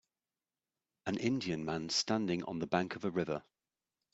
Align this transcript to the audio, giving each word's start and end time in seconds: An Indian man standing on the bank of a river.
An 1.05 1.15
Indian 1.19 1.63
man 1.63 1.89
standing 1.89 2.43
on 2.45 2.57
the 2.57 2.65
bank 2.65 2.95
of 2.95 3.05
a 3.05 3.11
river. 3.11 3.43